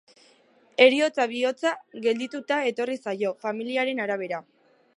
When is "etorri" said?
2.71-2.97